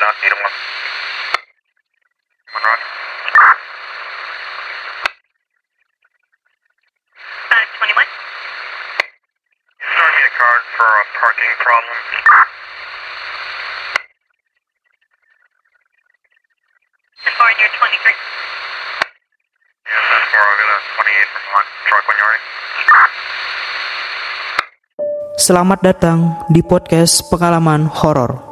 Doc, 0.00 0.14
Needham 0.24 0.40
1. 0.40 0.48
One 2.52 2.64
Roger. 2.64 2.88
521. 7.52 7.92
Sorry, 9.84 10.12
me 10.16 10.22
a 10.24 10.32
card 10.32 10.62
for 10.76 10.88
a 10.88 11.04
parking 11.20 11.52
problem. 11.60 11.96
And 17.22 17.34
Barnyard 17.36 17.72
23. 17.76 18.16
Yes, 19.92 20.04
that's 20.08 20.26
four. 20.32 20.40
I'll 20.40 20.56
get 20.56 20.68
a 20.72 20.78
28 21.04 21.36
from 21.36 21.44
one 21.52 21.68
truck 21.84 22.04
when 22.08 22.16
you're 22.16 22.32
ready. 22.32 22.48
Selamat 25.42 25.78
datang 25.84 26.18
di 26.48 26.62
podcast 26.64 27.28
pengalaman 27.28 27.90
horor. 27.92 28.51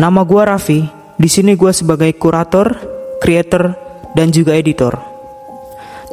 Nama 0.00 0.24
gua 0.24 0.56
Raffi. 0.56 0.88
Di 1.20 1.28
sini 1.28 1.52
gua 1.52 1.68
sebagai 1.68 2.16
kurator, 2.16 2.80
creator, 3.20 3.76
dan 4.16 4.32
juga 4.32 4.56
editor. 4.56 4.96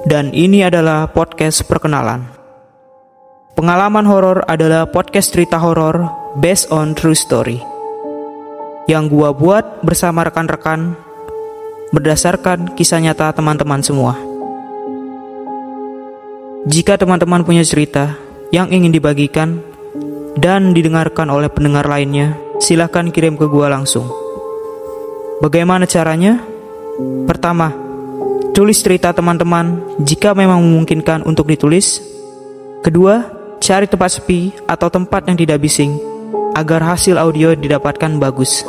Dan 0.04 0.36
ini 0.36 0.68
adalah 0.68 1.08
podcast 1.08 1.64
perkenalan. 1.64 2.28
Pengalaman 3.56 4.04
horor 4.04 4.44
adalah 4.52 4.84
podcast 4.84 5.32
cerita 5.32 5.56
horor 5.56 6.12
based 6.44 6.68
on 6.76 6.92
true 6.92 7.16
story. 7.16 7.64
Yang 8.92 9.16
gua 9.16 9.32
buat 9.32 9.80
bersama 9.80 10.28
rekan-rekan 10.28 11.00
berdasarkan 11.96 12.76
kisah 12.76 13.00
nyata 13.00 13.32
teman-teman 13.32 13.80
semua. 13.80 14.20
Jika 16.68 17.00
teman-teman 17.00 17.48
punya 17.48 17.64
cerita 17.64 18.20
yang 18.52 18.68
ingin 18.76 18.92
dibagikan 18.92 19.64
dan 20.40 20.72
didengarkan 20.72 21.28
oleh 21.28 21.52
pendengar 21.52 21.84
lainnya, 21.84 22.40
silahkan 22.64 23.12
kirim 23.12 23.36
ke 23.36 23.46
gua 23.52 23.68
langsung. 23.68 24.08
Bagaimana 25.44 25.84
caranya? 25.84 26.40
Pertama, 27.28 27.76
tulis 28.56 28.80
cerita 28.80 29.12
teman-teman 29.12 29.84
jika 30.00 30.32
memang 30.32 30.64
memungkinkan 30.64 31.28
untuk 31.28 31.52
ditulis. 31.52 32.00
Kedua, 32.80 33.28
cari 33.60 33.88
tempat 33.88 34.20
sepi 34.20 34.56
atau 34.64 34.88
tempat 34.88 35.28
yang 35.28 35.36
tidak 35.36 35.60
bising 35.60 36.00
agar 36.56 36.96
hasil 36.96 37.20
audio 37.20 37.52
didapatkan 37.56 38.20
bagus. 38.20 38.64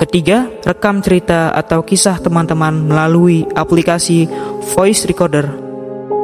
Ketiga, 0.00 0.50
rekam 0.66 1.00
cerita 1.00 1.54
atau 1.56 1.80
kisah 1.80 2.20
teman-teman 2.20 2.84
melalui 2.84 3.48
aplikasi 3.56 4.28
voice 4.76 5.06
recorder 5.08 5.48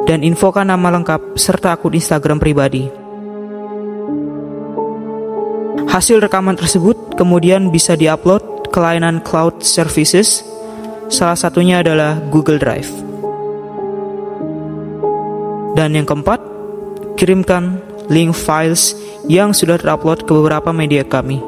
dan 0.05 0.21
infokan 0.21 0.69
nama 0.69 0.91
lengkap 0.97 1.39
serta 1.39 1.73
akun 1.73 1.95
Instagram 1.95 2.37
pribadi. 2.37 3.00
Hasil 5.91 6.23
rekaman 6.23 6.55
tersebut 6.55 7.19
kemudian 7.19 7.67
bisa 7.67 7.99
diupload 7.99 8.71
ke 8.71 8.79
layanan 8.79 9.19
cloud 9.19 9.59
services, 9.59 10.39
salah 11.11 11.35
satunya 11.35 11.83
adalah 11.83 12.15
Google 12.31 12.63
Drive. 12.63 12.87
Dan 15.75 15.99
yang 15.99 16.07
keempat, 16.07 16.39
kirimkan 17.19 17.83
link 18.07 18.31
files 18.31 18.95
yang 19.27 19.51
sudah 19.51 19.75
terupload 19.75 20.23
ke 20.23 20.31
beberapa 20.31 20.71
media 20.71 21.03
kami. 21.03 21.43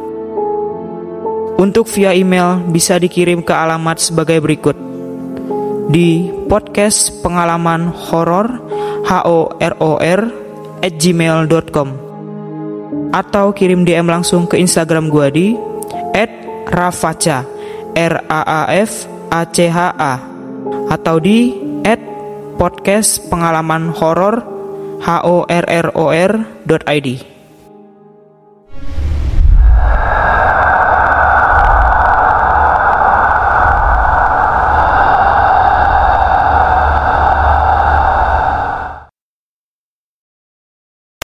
Untuk 1.55 1.87
via 1.95 2.11
email 2.11 2.59
bisa 2.67 2.99
dikirim 2.99 3.47
ke 3.47 3.55
alamat 3.55 4.03
sebagai 4.03 4.43
berikut 4.43 4.75
di 5.87 6.27
podcast 6.51 7.15
pengalaman 7.23 7.87
horor 7.87 8.59
h 9.07 9.11
o 9.23 9.55
r 9.55 9.73
o 9.79 9.95
r 10.03 10.21
at 10.83 10.93
gmail.com 10.99 12.12
atau 13.13 13.53
kirim 13.53 13.85
DM 13.85 14.09
langsung 14.09 14.49
ke 14.49 14.57
Instagram 14.57 15.09
gua 15.09 15.29
di 15.29 15.53
@rafacha 16.69 17.45
r 17.93 18.15
a 18.25 18.41
a 18.41 18.61
f 18.73 19.05
a 19.29 19.41
c 19.49 19.69
h 19.69 19.77
a 19.93 20.13
atau 20.89 21.21
di 21.21 21.53
podcast 22.57 23.25
h 25.03 25.09
o 25.25 25.37
r 25.45 25.65
r 25.67 25.87
o 25.93 26.05
r 26.09 26.31
id 26.87 27.32